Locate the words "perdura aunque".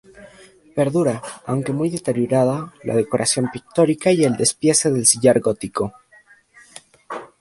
0.77-1.73